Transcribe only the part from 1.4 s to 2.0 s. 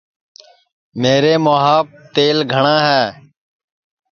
مُھواپ